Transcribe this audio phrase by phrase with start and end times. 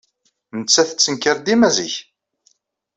[0.59, 1.95] Nettat tettenkar dima zik.